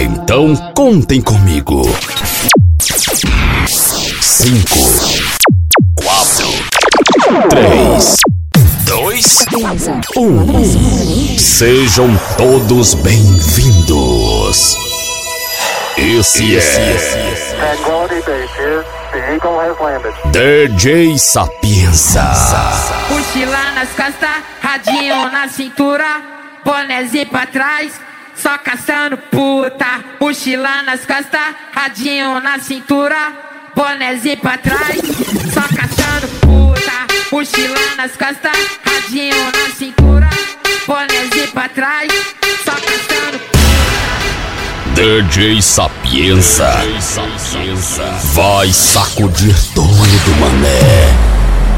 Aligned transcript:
Então 0.00 0.54
contem 0.74 1.20
comigo. 1.20 1.82
Cinco, 4.20 4.78
quatro, 5.94 6.48
três, 7.48 8.16
dois, 8.84 9.46
um. 10.16 11.38
Sejam 11.38 12.08
todos 12.36 12.94
bem-vindos. 12.94 14.76
Esse 15.96 16.56
é 16.56 16.60
Eagle 19.32 19.58
has 19.60 19.78
landed. 19.80 20.14
DJ 20.32 21.18
Sapienza. 21.18 22.22
Mochila 23.08 23.72
nas 23.72 23.88
costas, 23.90 24.42
radinho 24.60 25.30
na 25.30 25.48
cintura, 25.48 26.22
bonézinho 26.64 27.26
pra 27.26 27.46
trás, 27.46 27.92
só 28.40 28.56
caçando 28.58 29.16
puta. 29.16 29.86
Mochila 30.20 30.82
nas 30.82 31.04
costas, 31.04 31.54
radinho 31.72 32.40
na 32.40 32.58
cintura, 32.58 33.16
bonézinho 33.74 34.38
pra 34.38 34.56
trás, 34.58 35.00
só 35.52 35.62
caçando 35.76 36.28
puta. 36.40 37.06
Mochila 37.30 37.96
nas 37.96 38.12
costas, 38.12 38.56
radinho 38.84 39.36
na 39.44 39.74
cintura, 39.74 40.30
bonézinho 40.86 41.48
pra 41.52 41.68
trás, 41.68 42.10
só 42.64 42.72
caçando 42.72 43.38
puta. 43.38 43.60
DJ 44.94 45.62
Sapienza. 45.62 46.72
Vai 48.34 48.72
sacudir 48.72 49.56
todo, 49.74 50.40
mané. 50.40 51.30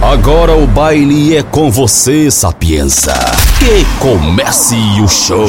Agora 0.03 0.53
o 0.57 0.67
baile 0.67 1.37
é 1.37 1.43
com 1.43 1.71
você, 1.71 2.31
Sapienza. 2.31 3.15
Que 3.63 3.85
comece 4.01 4.75
o 5.01 5.07
show. 5.07 5.47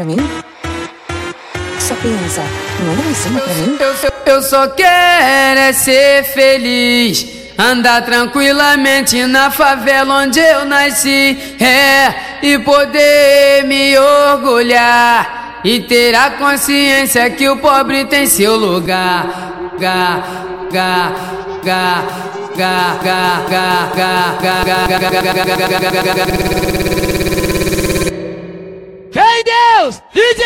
Pra 0.00 0.04
mim. 0.04 0.16
Sapienza, 1.78 2.42
manda 2.80 3.02
mais 3.02 3.18
pra 3.18 3.30
mim. 3.30 3.76
Eu, 3.78 3.88
eu, 3.88 4.34
eu 4.34 4.42
só 4.42 4.68
quero 4.68 5.60
é 5.60 5.72
ser 5.72 6.24
feliz. 6.24 7.26
Andar 7.58 8.06
tranquilamente 8.06 9.26
na 9.26 9.50
favela 9.50 10.22
onde 10.22 10.40
eu 10.40 10.64
nasci. 10.64 11.36
É, 11.60 12.14
e 12.42 12.58
poder 12.60 13.64
me 13.64 13.98
orgulhar. 13.98 15.60
E 15.62 15.80
ter 15.80 16.14
a 16.14 16.30
consciência 16.30 17.28
que 17.30 17.46
o 17.48 17.58
pobre 17.58 18.06
tem 18.06 18.26
seu 18.26 18.56
lugar. 18.56 19.72
Ga, 19.78 20.24
ga, 20.72 21.12
ga, 21.62 22.04
ga, 22.56 22.96
ga, 23.04 23.44
ga, 23.50 23.90
ga, 23.94 23.94
ga, 23.94 24.38
ga, 24.40 24.64
ga, 24.64 24.88
ga, 24.88 24.98
ga, 24.98 25.10
ga, 25.10 25.32
ga, 25.32 25.44
ga, 25.44 25.90
ga, 25.90 26.24
ga, 27.24 27.29
em 29.40 29.44
Deus! 29.44 30.02
DJ! 30.12 30.44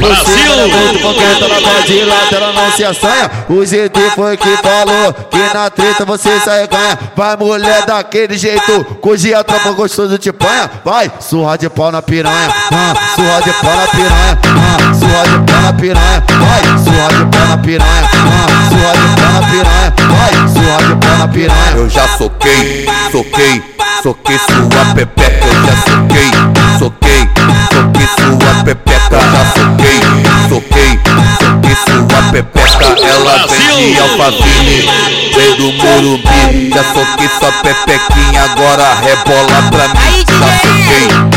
Brasil! 0.00 1.51
De 1.84 2.04
lado, 2.04 2.34
ela 2.34 2.52
não 2.52 2.72
se 2.72 2.84
assanha. 2.84 3.30
O 3.48 3.64
GT 3.64 4.10
foi 4.14 4.36
que 4.36 4.56
falou 4.58 5.12
que 5.30 5.54
na 5.54 5.70
treta 5.70 6.04
você 6.04 6.40
sai 6.40 6.66
ganha. 6.66 6.98
Vai 7.16 7.36
mulher 7.36 7.84
daquele 7.86 8.36
jeito, 8.36 8.84
cuji 9.00 9.34
a 9.34 9.42
tropa 9.42 9.72
gostoso 9.72 10.18
te 10.18 10.32
panha. 10.32 10.70
Vai, 10.84 11.10
surra 11.20 11.56
de 11.56 11.68
pau 11.68 11.90
na 11.90 12.02
piranha, 12.02 12.52
ah, 12.72 12.94
surra 13.14 13.42
de 13.42 13.52
pau 13.52 13.76
na 13.76 13.86
piranha, 13.88 14.38
ah, 14.44 14.94
surra 14.94 15.22
de 15.28 15.52
pau 15.52 15.62
na 15.62 15.72
piranha. 15.72 16.24
Vai, 16.28 16.62
surra 16.84 17.08
de 17.08 17.36
pau 17.36 17.46
na 17.48 17.58
piranha, 17.58 18.08
ah, 18.14 18.68
surra 18.68 18.92
de 18.92 19.20
pau 19.20 19.32
na 19.32 19.42
piranha. 19.48 19.92
Vai, 20.12 20.32
surra 20.48 20.88
de 20.88 21.06
pau 21.06 21.18
na 21.18 21.28
piranha. 21.28 21.76
Eu 21.76 21.88
já 21.88 22.08
soquei, 22.16 22.86
soquei, 23.10 23.62
soquei 24.02 24.38
sua 24.38 24.94
pepeca, 24.94 25.46
eu 25.46 25.54
já 25.66 25.76
soquei, 25.82 26.30
soquei, 26.78 27.28
soquei 27.72 28.08
sua 28.16 28.64
pepeca, 28.64 29.20
já 29.20 29.42
soquei, 29.52 30.00
soquei, 30.48 31.41
sua 31.76 32.22
pepeca, 32.30 33.06
ela 33.06 33.46
vem 33.46 33.92
de 33.94 34.00
Alphaville, 34.00 34.90
vem 35.34 35.56
do 35.56 35.72
Morumbi, 35.72 36.70
já 36.74 36.84
soquei 36.84 37.28
sua 37.38 37.52
pepequinha, 37.52 38.44
agora 38.44 38.94
rebola 38.94 39.62
pra 39.70 39.88
mim, 39.88 40.24
já 40.28 41.31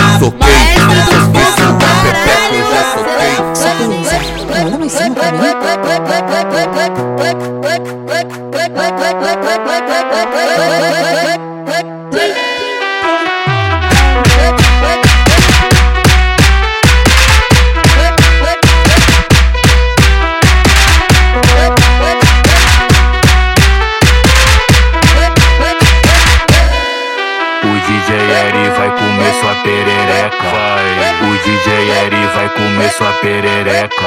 DJ 27.88 28.14
Eri 28.14 28.70
vai 28.78 28.90
comer 28.90 29.34
sua 29.40 29.54
perereca. 29.64 30.50
Vai. 30.52 31.30
O 31.30 31.38
DJ 31.44 31.90
Eri 32.04 32.26
vai 32.34 32.50
comer 32.50 32.92
sua 32.92 33.12
perereca. 33.22 34.06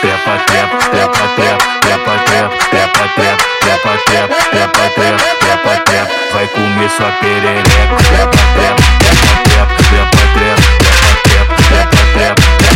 Trepa, 0.00 0.38
trepa, 0.46 0.76
trepa, 0.76 1.18
trepa, 1.18 1.68
trepa, 1.80 2.18
trepa, 2.26 2.56
trepa, 2.70 2.98
trepa, 2.98 3.38
trepa, 3.60 3.96
trepa, 3.98 4.38
trepa, 4.50 4.90
trepa, 4.90 5.24
trepa, 5.40 5.76
trepa, 5.84 6.12
vai 6.32 6.46
comer 6.46 6.90
sua 6.90 7.10
perereca. 7.20 7.70
Trepa, 7.72 7.96
trepa, 7.96 8.36
trepa, 8.36 8.86
trepa, 9.02 9.66
trepa, 9.66 10.16
trepa, 10.16 10.36
trepa, 10.36 10.76
trepa, 11.22 11.56
trepa, 11.56 12.40
trepa. 12.54 12.75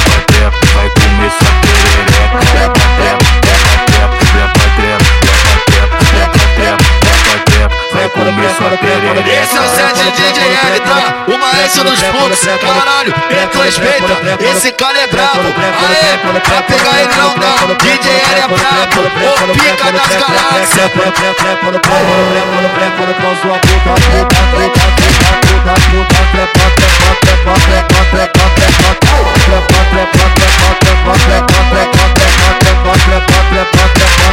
DJ 9.15 10.33
JL, 10.33 10.81
tá? 10.85 11.25
O 11.27 11.39
maestro 11.39 11.85
dos 11.85 12.01
pontos, 12.01 12.41
caralho, 12.41 13.13
tu 13.51 13.61
respeita, 13.61 14.17
esse 14.41 14.73
cara 14.73 14.99
é 14.99 15.07
brabo. 15.09 15.41
Aê, 15.41 16.19
pra 16.41 16.63
pegar 16.63 17.01
ele 17.01 17.15
não 17.17 17.35
dá, 17.39 17.55
DJ 17.83 18.13
L 18.13 18.41
é 18.41 18.49
brabo, 18.49 19.01
o 19.01 19.55
pica 19.55 19.93
das 19.93 20.09
galáxias. 20.17 20.41
I 33.73 33.87
want, 33.87 34.30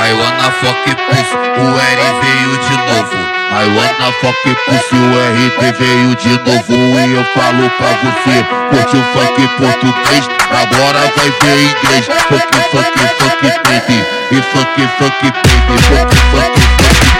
I 0.00 0.12
wanna 0.14 0.48
fuck 0.60 0.84
pussy, 1.06 1.36
o 1.36 1.76
R 1.76 2.00
veio 2.22 2.56
de 2.64 2.76
novo. 2.88 3.18
I 3.50 3.66
wanna 3.76 4.08
fuck 4.20 4.42
pussy, 4.64 4.96
o 4.96 5.12
RT 5.20 5.60
veio 5.78 6.14
de 6.16 6.32
novo. 6.46 6.72
E 6.72 7.12
eu 7.12 7.24
falo 7.34 7.68
pra 7.76 7.92
você, 8.02 8.36
curte 8.70 8.96
o 8.96 9.02
funk 9.12 9.36
português, 9.58 10.24
agora 10.50 11.00
vai 11.14 11.30
ver 11.42 11.58
inglês. 11.62 12.04
Funk, 12.28 12.48
funk, 12.70 12.98
funk, 13.18 13.42
baby. 13.64 13.98
E 14.30 14.42
funk, 14.42 14.76
funk, 14.98 15.18
baby. 15.20 15.40
Funk, 15.88 16.16
funk, 16.30 16.30
funk, 16.30 16.54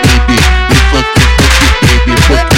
baby. 0.06 0.36
E 0.70 0.76
funk, 0.90 1.12
funk, 1.20 1.76
baby. 1.82 2.14
Funk, 2.22 2.57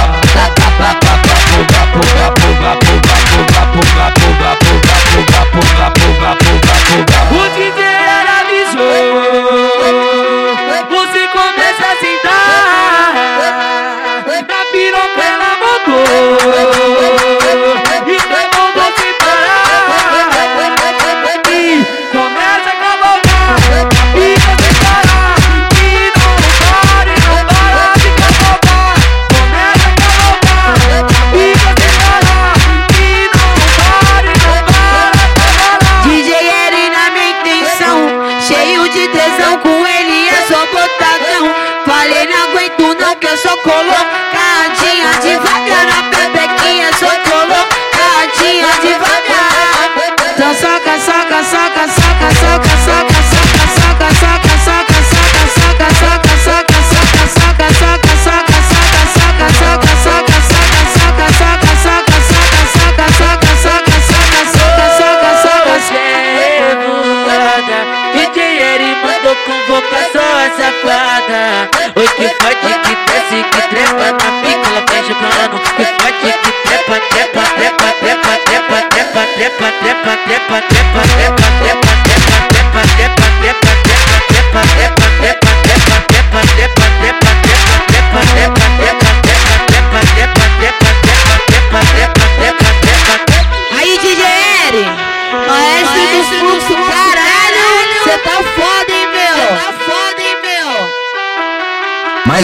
saca, 50.53 50.99
saca, 50.99 51.43
saca, 51.43 51.87
saca, 51.87 52.31
saca, 52.31 52.77
saca. 52.85 53.10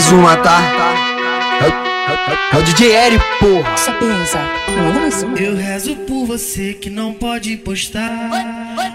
Mais 0.07 0.19
uma, 0.19 0.37
tá? 0.37 0.61
É 2.53 2.57
o, 2.57 2.63
DJ 2.63 2.95
Eri, 2.95 3.19
porra. 3.41 3.75
Sapienza, 3.75 4.39
manda 4.69 4.99
mais 5.01 5.21
uma. 5.21 5.37
Eu 5.37 5.57
rezo 5.57 5.97
por 5.97 6.25
você 6.25 6.73
que 6.73 6.89
não 6.89 7.13
pode 7.13 7.57
postar 7.57 8.29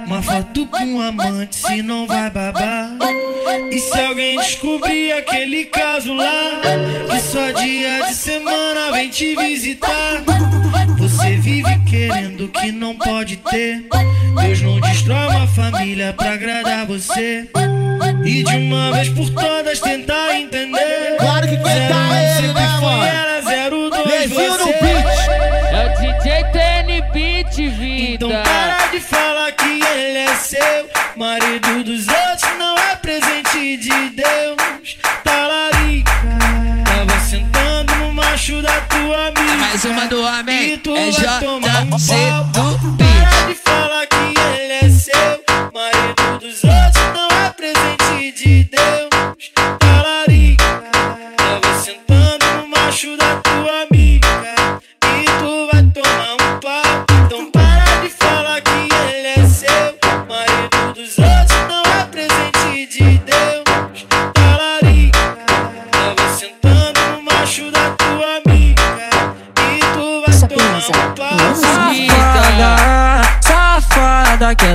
uma 0.07 0.23
foto 0.23 0.67
com 0.69 0.85
um 0.85 1.03
amante 1.03 1.57
se 1.57 1.83
não 1.83 2.07
vai 2.07 2.31
babar. 2.31 2.97
E 3.71 3.79
se 3.79 4.01
alguém 4.01 4.39
descobrir 4.39 5.13
aquele 5.13 5.67
caso 5.67 6.15
lá, 6.15 6.63
que 7.11 7.21
só 7.21 7.51
dia 7.61 8.07
de 8.07 8.15
semana 8.15 8.93
vem 8.93 9.11
te 9.11 9.37
visitar. 9.37 10.23
Você 10.97 11.37
vive 11.37 11.79
querendo 11.91 12.49
que 12.49 12.73
não 12.73 12.95
pode 12.95 13.37
ter. 13.37 13.87
Deus 14.41 14.63
não 14.63 14.81
destrói 14.81 15.27
uma 15.27 15.47
família 15.47 16.15
pra 16.15 16.33
agradar 16.33 16.87
você. 16.87 17.51
E 18.25 18.45
de 18.45 18.57
uma 18.57 18.93
vez 18.93 19.09
por 19.11 19.29
todas 19.31 19.81
tentar 19.81 20.39
entender. 20.39 20.92
Aguentar 21.73 22.39
ele, 22.39 22.53
né, 22.53 22.69
mano? 22.81 24.05
Levinho 24.09 24.59
no 24.59 24.67
beat. 24.67 25.07
É 25.73 25.87
o 25.87 26.01
DJ 26.01 26.45
TN 26.53 27.13
Beat, 27.13 27.59
Então 27.59 28.29
vida. 28.29 28.43
para 28.43 28.87
de 28.89 29.01
falar 29.01 29.53
que 29.53 29.81
ele 29.83 30.19
é 30.19 30.35
seu. 30.37 30.89
Marido 31.17 31.85
dos 31.85 32.07
outros 32.09 32.59
não 32.59 32.77
é 32.77 32.97
presente 32.97 33.77
de 33.77 34.11
Deus. 34.11 34.97
Talarica, 35.25 36.13
tava 36.85 37.21
sentando 37.21 37.95
no 37.97 38.13
macho 38.13 38.61
da 38.63 38.81
tua 38.83 39.29
amiga. 39.29 39.57
mais 39.57 39.85
uma 39.85 40.07
do 40.07 40.23
homem, 40.23 40.73
E 40.75 40.77
tu 40.79 40.95
é 40.97 41.11
vai 41.11 41.41
tomar 41.41 41.83
um 41.83 41.91
pau. 41.91 43.02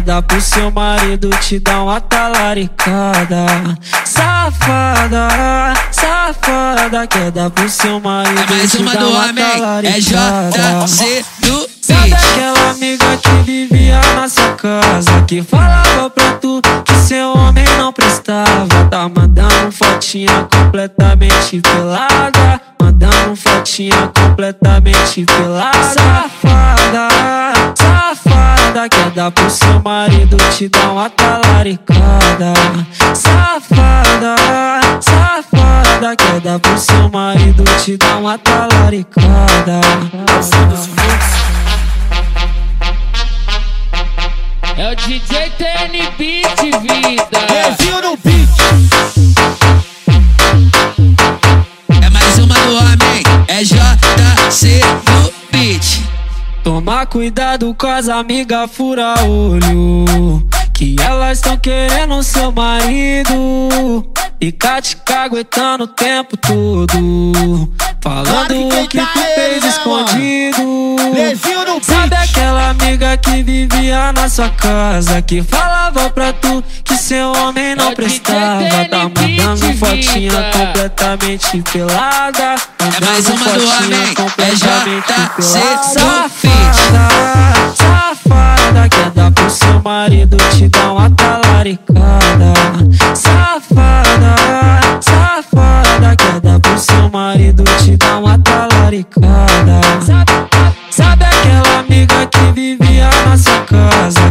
Dar 0.08 0.22
pro 0.22 0.40
seu 0.40 0.72
marido 0.72 1.30
te 1.42 1.60
dar 1.60 1.84
uma 1.84 2.00
talaricada. 2.00 3.46
Safada, 4.06 5.28
safada, 5.92 7.06
quer 7.08 7.30
dar 7.30 7.50
pro 7.50 7.68
seu 7.70 8.00
marido 8.00 8.40
É 8.40 8.46
mais 8.56 8.72
te 8.72 8.78
uma 8.78 8.94
dar 8.94 9.00
do 9.02 9.10
uma 9.10 9.28
homem, 9.28 9.44
é 9.44 9.50
talaricada. 9.52 10.86
JC 10.86 11.26
do 11.42 11.70
Sabe 11.82 12.14
aquela 12.14 12.70
amiga 12.70 13.18
que 13.18 13.30
vivia 13.44 14.00
na 14.16 14.30
sua 14.30 14.54
casa 14.54 15.12
Que 15.28 15.44
falava 15.44 16.10
pra 16.10 16.32
tu 16.34 16.62
que 16.86 16.94
seu 17.06 17.34
homem 17.38 17.66
não 17.78 17.92
prestava 17.92 18.86
Tá 18.90 19.10
mandando 19.10 19.74
fotinha 19.74 20.48
completamente 20.50 21.60
pelada 21.60 22.62
Mandando 22.82 23.36
fotinha 23.36 24.10
completamente 24.18 25.26
pelada 25.26 25.84
Safada, 25.84 27.10
safada 27.76 28.17
Quer 28.78 29.10
dar 29.10 29.32
pro 29.32 29.50
seu 29.50 29.82
marido 29.84 30.38
te 30.56 30.70
dar 30.70 30.92
uma 30.92 31.10
talaricada 31.10 32.54
Safada, 33.16 34.36
safada 35.02 35.78
Safada, 35.98 36.16
quer 36.16 36.40
dar 36.42 36.60
pro 36.60 36.78
seu 36.78 37.10
marido, 37.10 37.64
te 37.84 37.98
dá 37.98 38.18
uma 38.18 38.38
talaricada. 38.38 39.82
É 44.78 44.92
o 44.92 44.96
DJ 44.96 45.50
TN 45.58 46.12
Beat, 46.18 46.62
vida. 46.82 47.40
Rezinho 47.50 48.02
no 48.02 48.18
beat. 48.18 48.50
É 52.02 52.10
mais 52.10 52.38
uma 52.38 52.56
do 52.56 52.76
homem, 52.78 53.24
é 53.48 53.64
beat. 53.64 54.07
Tomar 56.88 57.06
cuidado 57.08 57.75
com 57.77 57.86
as 57.86 58.08
amigas 58.08 58.72
fura 58.72 59.15
olho. 59.22 60.48
Que 60.74 60.96
elas 61.01 61.39
estão 61.39 61.58
querendo 61.58 62.24
seu 62.24 62.50
marido. 62.50 64.10
Ficar 64.41 64.82
te 64.82 64.96
caguetando 64.96 65.84
o 65.84 65.88
tempo 65.88 66.38
todo. 66.38 67.70
Falando 68.01 68.70
o 68.70 68.88
que 68.88 69.00
tu 69.00 69.06
fez 69.36 69.65
escondido. 69.65 70.96
Sabe 71.82 72.15
aquela 72.15 72.70
amiga 72.70 73.17
que 73.17 73.44
vivia 73.44 74.12
na 74.13 74.27
sua 74.27 74.50
casa 74.50 75.22
Que 75.22 75.44
falava 75.44 76.10
pra 76.10 76.34
tu 76.34 76.63
que 76.84 76.96
seu 76.96 77.32
homem 77.34 77.75
não 77.75 77.94
prestava? 77.94 78.63
Tá 78.89 79.03
mandando 79.03 79.77
fotinha 79.77 80.32
completamente 80.51 81.62
pelada. 81.72 82.56
É 82.79 83.06
mais 83.06 83.27
uma 83.27 83.46
do 83.46 83.67
homem, 83.67 84.15
é 84.38 84.51
JC 84.56 86.17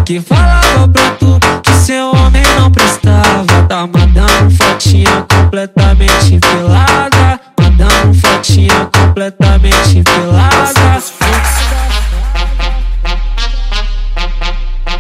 Que 0.07 0.21
falava 0.21 0.87
pra 0.87 1.11
tu 1.19 1.37
que 1.65 1.73
seu 1.73 2.13
homem 2.15 2.45
não 2.61 2.71
prestava. 2.71 3.67
Tá 3.69 3.85
mandando 3.89 4.53
fotinha 4.53 5.27
completamente 5.29 6.39
pelada 6.39 7.41
Mandando 7.61 8.15
fotinha 8.15 8.89
completamente 8.97 10.05
pelada 10.05 11.03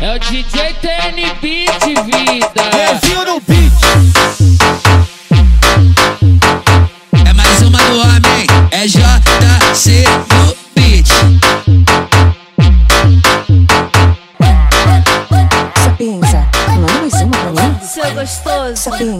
É 0.00 0.16
o 0.16 0.18
DJ 0.18 0.74
TN 0.80 1.40
Beat, 1.40 2.04
vida. 2.04 3.05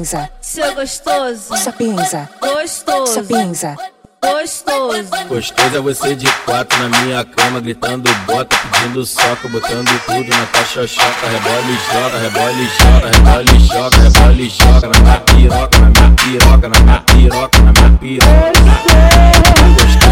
Sapienza, 0.06 0.30
seu 0.40 0.72
gostoso, 0.76 1.56
sapienza, 1.56 2.30
gostoso, 2.40 3.12
sapienza. 3.12 3.76
gostoso. 4.22 5.10
Gostoso 5.28 5.76
é 5.76 5.80
você 5.80 6.14
de 6.14 6.30
quatro 6.44 6.78
na 6.78 7.00
minha 7.00 7.24
cama, 7.24 7.58
gritando 7.58 8.08
bota, 8.24 8.56
pedindo 8.56 9.04
soco, 9.04 9.48
botando 9.48 9.88
tudo 10.06 10.28
na 10.28 10.46
tua 10.46 10.64
xoxoca. 10.64 11.26
Rebola 11.26 11.60
e 11.60 11.92
joga, 11.92 12.18
rebola 12.18 12.52
e 12.52 12.68
joga, 12.68 13.10
rebola 13.16 13.42
e 13.42 13.58
joga, 13.58 13.96
rebola 13.96 14.42
e 14.42 14.48
joga 14.48 14.88
na 14.88 15.00
minha 15.00 15.20
piroca, 15.20 15.78
na 15.80 15.90
minha 15.90 16.10
piroca, 16.14 16.68
na 16.68 16.80
minha 16.80 17.00
piroca, 17.00 17.58
na 17.62 17.72
minha 17.72 17.98
piroca. 17.98 19.35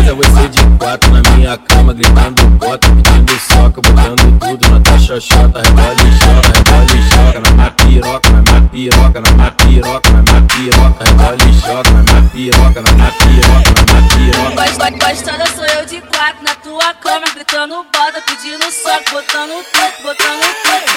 Gostoso 0.04 0.10
é 0.10 0.14
você 0.14 0.48
de 0.48 0.78
quatro 0.78 1.10
na 1.10 1.22
minha 1.30 1.56
cama, 1.56 1.94
gritando 1.94 2.46
bota, 2.58 2.88
pedindo 2.90 3.32
soco, 3.40 3.80
botando 3.80 4.38
tudo 4.38 4.68
na 4.70 4.80
tua 4.80 4.98
xoxota. 4.98 5.62
Rebola 5.62 5.94
e 5.94 6.10
joga, 6.18 6.52
rebola 6.58 6.92
e 6.94 7.02
joga 7.08 7.40
na 7.40 7.50
minha 7.52 7.70
piroca, 7.70 8.30
na 8.30 8.42
minha 8.42 8.60
piroca, 8.62 9.20
na 9.20 9.30
minha 9.32 9.50
piroca, 9.52 10.10
na 10.10 10.22
minha 10.22 10.42
piroca, 10.42 11.04
rebola 11.04 11.36
e 11.48 11.52
joga 11.52 11.90
na 11.90 12.02
minha 12.02 12.22
piroca, 12.30 12.80
na 12.82 12.92
minha 12.92 13.12
piroca, 13.12 13.70
na 13.74 13.82
minha 13.92 14.02
piroca. 14.08 14.54
Gost- 14.54 14.74
Gostando 15.04 15.48
sou 15.56 15.64
eu 15.66 15.86
de 15.86 16.00
quatro 16.02 16.44
na 16.44 16.54
tua 16.56 16.94
cama, 16.94 17.26
gritando 17.34 17.74
bota, 17.92 18.20
pedindo 18.26 18.58
tudo, 18.60 19.10
botando 19.10 19.64
tudo, 19.72 20.02
botando 20.02 20.46
tudo, 20.64 20.93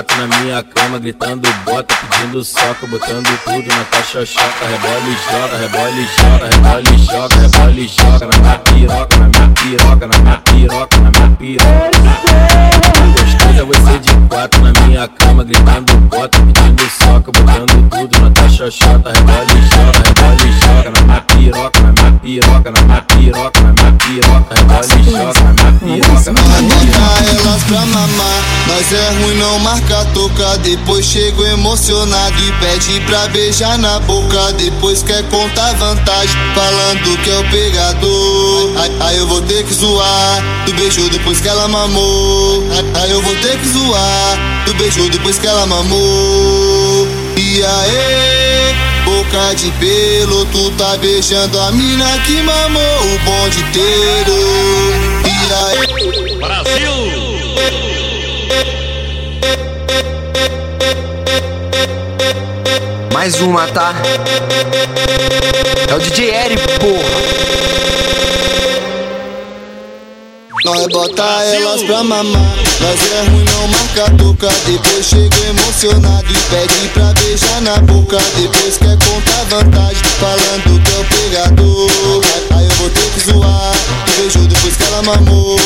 quatro 0.00 0.26
na 0.26 0.38
minha 0.38 0.62
cama, 0.62 0.98
gritando 0.98 1.46
bota, 1.64 1.94
pedindo 1.94 2.42
soco, 2.42 2.86
botando 2.86 3.28
tudo 3.44 3.68
na 3.68 3.84
tua 3.84 4.02
xoxoca. 4.02 4.66
Rebola 4.66 5.00
e 5.06 5.16
joga, 5.30 5.56
rebola 5.58 5.90
e 5.90 6.08
joga, 6.16 6.46
rebola 6.48 6.80
e 6.80 6.98
joga, 6.98 7.36
rebola 7.36 7.70
e 7.70 7.88
joga 7.88 8.26
na 8.26 8.38
minha 8.38 8.58
piroca, 8.58 9.16
na 9.16 9.28
minha 9.28 9.48
piroca, 9.48 10.06
na 10.06 10.18
minha 10.18 10.38
piroca, 10.38 10.96
na 10.96 11.10
minha 11.10 11.36
piroca. 11.36 11.90
Gostoso 13.12 13.60
é 13.60 13.64
você 13.64 13.98
de 13.98 14.28
quatro 14.28 14.62
na 14.62 14.72
minha 14.80 15.08
cama, 15.08 15.44
gritando 15.44 15.96
bota, 16.08 16.38
pedindo 16.38 16.90
soco, 16.90 17.32
botando 17.32 17.90
tudo 17.90 18.20
na 18.20 18.30
tua 18.30 18.48
xoxota. 18.48 19.12
Rebola 19.12 19.44
e 19.44 19.62
joga, 19.68 19.98
rebola 20.06 20.46
e 20.46 20.52
joga 20.52 20.90
na 20.90 21.00
minha 21.02 21.20
piroca, 22.22 22.70
na 22.70 22.80
minha 22.82 23.02
piroca, 23.02 23.60
na 23.60 23.72
minha 23.72 23.92
piroca, 23.92 23.92
na 23.92 23.92
minha 23.92 23.92
piroca, 23.92 24.54
rebola 24.54 24.84
e 24.84 25.10
joga 25.10 25.40
na 25.40 25.52
minha 25.52 25.72
piroca, 25.72 26.32
na 26.32 26.42
minha 26.42 26.76
piroca. 26.76 27.00
Elas 27.30 27.62
pra 27.64 27.86
mamar, 27.86 28.42
nós 28.66 28.92
é 28.92 29.10
ruim, 29.22 29.34
não 29.36 29.58
marca 29.60 30.04
toca. 30.12 30.58
Depois 30.58 31.04
chego 31.06 31.44
emocionado 31.44 32.36
e 32.38 32.52
pede 32.60 33.00
pra 33.06 33.26
beijar 33.28 33.78
na 33.78 33.98
boca. 34.00 34.52
Depois 34.52 35.02
quer 35.02 35.22
contar 35.28 35.74
vantagem, 35.74 36.36
falando 36.54 37.18
que 37.22 37.30
é 37.30 37.38
o 37.38 37.50
pegador. 37.50 38.82
Aí, 38.82 38.96
aí 39.00 39.18
eu 39.18 39.26
vou 39.26 39.40
ter 39.42 39.64
que 39.64 39.74
zoar, 39.74 40.42
do 40.66 40.74
beijo 40.74 41.08
depois 41.10 41.40
que 41.40 41.48
ela 41.48 41.68
mamou. 41.68 42.64
Aí, 42.70 43.02
aí 43.02 43.10
eu 43.10 43.22
vou 43.22 43.34
ter 43.36 43.58
que 43.58 43.68
zoar, 43.68 44.64
do 44.66 44.74
beijo 44.74 45.08
depois 45.10 45.38
que 45.38 45.46
ela 45.46 45.66
mamou. 45.66 47.08
E 47.36 47.62
aí, 47.64 48.59
boca 49.10 49.54
de 49.56 49.70
pelo, 49.72 50.44
tu 50.46 50.70
tá 50.72 50.96
beijando 50.96 51.58
a 51.58 51.72
mina 51.72 52.18
que 52.20 52.40
mamou 52.42 52.82
o 52.82 53.18
bonde 53.24 53.60
inteiro. 53.60 54.32
E 55.26 55.28
aí, 55.52 56.36
Brasil! 56.36 56.92
Mais 63.12 63.40
uma, 63.40 63.66
tá? 63.66 63.94
É 65.88 65.94
o 65.94 65.98
DJ 65.98 66.30
Eric, 66.30 66.62
porra. 66.78 68.49
Nós 70.64 70.86
bota 70.88 71.22
elas 71.44 71.82
pra 71.84 72.04
mamar. 72.04 72.56
Nós 72.80 73.12
é 73.12 73.30
ruim, 73.30 73.44
não 73.44 73.68
marca 73.68 74.10
toca. 74.16 74.48
Depois 74.66 75.06
chega 75.06 75.36
emocionado 75.48 76.26
e 76.30 76.36
pede 76.50 76.88
pra 76.92 77.12
beijar 77.14 77.60
na 77.62 77.76
boca. 77.78 78.18
Depois 78.36 78.76
quer 78.76 78.96
contar 78.98 79.44
vantagem 79.48 80.02
Falando 80.20 80.82
que 80.82 80.92
é 80.92 80.98
o 80.98 81.04
pegador. 81.04 82.24
Aí 82.56 82.66
eu 82.66 82.72
vou 82.72 82.90
ter 82.90 83.10
que 83.14 83.20
zoar 83.20 83.72
Do 84.04 84.12
beijo 84.20 84.38
depois 84.40 84.76
que 84.76 84.82
ela 84.82 85.02
mamou. 85.02 85.58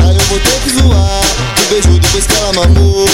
Aí 0.00 0.16
eu 0.16 0.24
vou 0.24 0.40
ter 0.40 0.60
que 0.62 0.70
zoar 0.70 1.22
Do 1.56 1.68
beijo 1.68 2.00
depois 2.00 2.26
que 2.26 2.32
ela 2.32 2.52
mamou. 2.54 3.06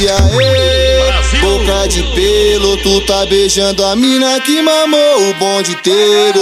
E 0.00 0.08
aí, 0.08 1.40
boca 1.40 1.86
de 1.88 2.02
pelo 2.14 2.76
Tu 2.78 3.00
tá 3.02 3.26
beijando 3.26 3.84
a 3.84 3.94
mina 3.94 4.40
que 4.40 4.60
mamou 4.60 5.30
o 5.30 5.34
bonde 5.34 5.72
inteiro. 5.72 6.40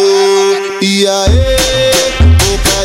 E 0.81 1.07
aí, 1.07 2.18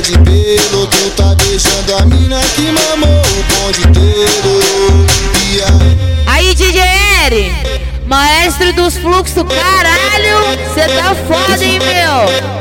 de 0.03 0.17
pelo 0.19 0.85
Tu 0.87 1.09
tá 1.11 1.33
beijando 1.35 1.95
a 1.95 2.05
mina 2.05 2.39
que 2.55 2.71
mamou 2.71 3.09
o 3.09 3.43
bonde 3.53 3.87
inteiro 3.87 5.05
E 5.51 5.61
aí 5.61 5.93
Aí, 6.25 6.55
DJ 6.55 6.81
Eri, 7.25 7.53
maestro 8.05 8.73
dos 8.73 8.97
fluxos, 8.97 9.43
caralho, 9.43 10.57
cê 10.73 10.87
tá 10.87 11.15
foda, 11.27 11.63
hein, 11.63 11.79
meu? 11.79 12.53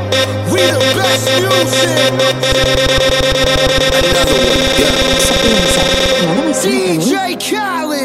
We 0.52 0.60
the 0.60 0.78
best 0.94 1.26
music. 1.40 1.88
Sapienza, 5.26 5.82
manda 6.26 6.42
mais 6.42 6.62
DJ 6.62 7.36
Khaled. 7.36 7.81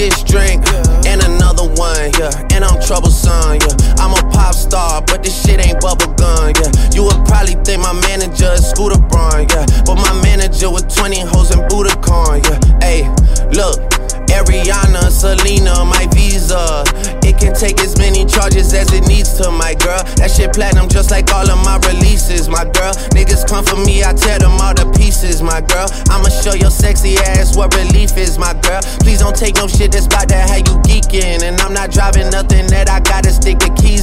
this 0.00 0.22
drink 0.22 0.64
and 1.04 1.20
another 1.20 1.68
one. 1.76 2.10
Yeah, 2.18 2.32
and 2.52 2.64
I'm 2.64 2.80
troublesome. 2.80 3.60
Yeah, 3.60 4.00
I'm 4.00 4.16
a 4.16 4.30
pop 4.32 4.54
star, 4.54 5.02
but 5.02 5.22
this 5.22 5.44
shit 5.44 5.60
ain't 5.60 5.80
bubble 5.80 6.12
gum. 6.14 6.52
Yeah, 6.56 6.72
you 6.94 7.04
would 7.04 7.20
probably 7.26 7.56
think 7.64 7.82
my 7.82 7.92
manager 7.92 8.50
is 8.52 8.70
Scooter 8.70 8.98
Braun. 8.98 9.46
Yeah, 9.50 9.66
but 9.84 9.96
my 9.96 10.14
manager 10.22 10.70
with 10.70 10.88
20 10.94 11.20
hoes 11.20 11.50
and 11.50 11.62
Budokan. 11.68 12.40
Yeah, 12.48 12.78
hey, 12.80 13.08
look. 13.52 13.99
Ariana, 14.32 15.10
Selena, 15.10 15.84
my 15.84 16.06
visa. 16.14 16.84
It 17.22 17.38
can 17.38 17.54
take 17.54 17.80
as 17.80 17.96
many 17.98 18.24
charges 18.24 18.72
as 18.72 18.92
it 18.92 19.06
needs 19.06 19.34
to, 19.38 19.50
my 19.50 19.74
girl. 19.74 20.02
That 20.16 20.30
shit 20.30 20.52
platinum 20.52 20.88
just 20.88 21.10
like 21.10 21.32
all 21.32 21.48
of 21.48 21.58
my 21.64 21.78
releases, 21.88 22.48
my 22.48 22.64
girl. 22.64 22.94
Niggas 23.14 23.46
come 23.46 23.64
for 23.64 23.76
me, 23.84 24.02
I 24.02 24.12
tear 24.12 24.38
them 24.38 24.60
all 24.60 24.74
to 24.74 24.90
pieces, 24.92 25.42
my 25.42 25.60
girl. 25.60 25.86
I'ma 26.10 26.28
show 26.28 26.54
your 26.54 26.70
sexy 26.70 27.16
ass 27.18 27.56
what 27.56 27.74
relief 27.74 28.16
is, 28.16 28.38
my 28.38 28.54
girl. 28.62 28.80
Please 29.00 29.20
don't 29.20 29.36
take 29.36 29.56
no 29.56 29.66
shit 29.66 29.92
that's 29.92 30.06
about 30.06 30.28
to 30.30 30.36
have 30.36 30.58
you 30.58 30.76
geeking. 30.86 31.42
And 31.42 31.60
I'm 31.60 31.72
not 31.72 31.90
driving 31.90 32.30
nothing 32.30 32.69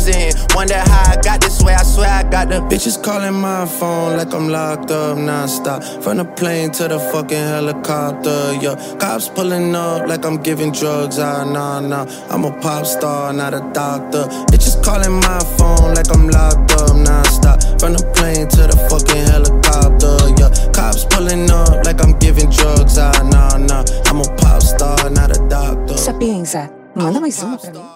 the 0.07 0.13
keys 0.13 0.15
in. 0.15 0.55
Wonder 0.55 0.75
how 0.75 1.11
I 1.11 1.21
got 1.21 1.41
this 1.41 1.61
way, 1.61 1.73
I 1.73 1.83
swear 1.83 2.09
I 2.09 2.23
got 2.23 2.49
the 2.49 2.59
bitches 2.61 3.01
calling 3.01 3.33
my 3.33 3.65
phone 3.65 4.17
like 4.17 4.33
I'm 4.33 4.49
locked 4.49 4.91
up 4.91 5.17
non-stop. 5.17 5.83
From 6.03 6.17
the 6.17 6.25
plane 6.25 6.71
to 6.71 6.87
the 6.87 6.99
fucking 6.99 7.37
helicopter, 7.37 8.53
yeah. 8.61 8.75
Cops 8.99 9.29
pulling 9.29 9.75
up 9.75 10.07
like 10.07 10.25
I'm 10.25 10.37
giving 10.41 10.71
drugs, 10.71 11.19
ah, 11.19 11.43
nah, 11.43 11.79
nah. 11.79 12.05
I'm 12.29 12.45
a 12.45 12.51
pop 12.59 12.85
star, 12.85 13.33
not 13.33 13.53
a 13.53 13.61
doctor. 13.73 14.23
Bitches 14.51 14.83
calling 14.83 15.19
my 15.19 15.39
phone 15.57 15.93
like 15.93 16.09
I'm 16.11 16.29
locked 16.29 16.71
up 16.73 16.95
non-stop. 16.95 17.61
From 17.79 17.93
the 17.93 18.03
plane 18.15 18.47
to 18.49 18.61
the 18.67 18.77
fucking 18.89 19.25
helicopter, 19.31 20.17
yeah. 20.39 20.71
Cops 20.73 21.05
pulling 21.05 21.49
up 21.49 21.85
like 21.85 22.03
I'm 22.03 22.17
giving 22.19 22.49
drugs, 22.49 22.97
ah, 22.97 23.11
nah, 23.23 23.57
nah. 23.57 23.83
I'm 24.05 24.21
a 24.21 24.35
pop 24.37 24.61
star, 24.61 25.09
not 25.09 25.35
a 25.35 25.47
doctor. 25.47 25.97
Sapienza, 25.97 26.69
manda 26.95 27.19
mais 27.19 27.41
uma 27.43 27.57
pra 27.57 27.71
mim. 27.71 27.81